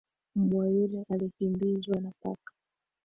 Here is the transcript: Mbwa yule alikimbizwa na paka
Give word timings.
Mbwa 0.35 0.67
yule 0.69 1.05
alikimbizwa 1.09 2.01
na 2.01 2.11
paka 2.23 2.53